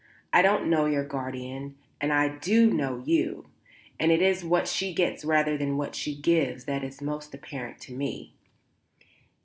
[0.33, 3.49] "I don't know your guardian, and I do know you,
[3.99, 7.79] and it is what she gets rather than what she gives that is most apparent
[7.81, 8.33] to me."